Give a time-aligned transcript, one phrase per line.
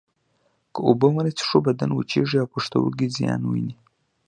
[0.73, 3.75] که اوبه ونه څښو بدن وچېږي او پښتورګي زیان ویني